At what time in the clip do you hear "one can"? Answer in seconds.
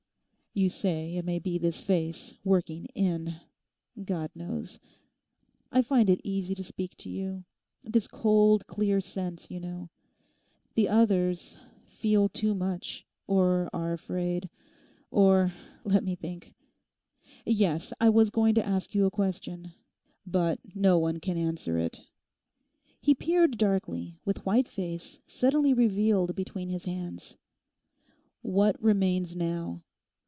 20.99-21.37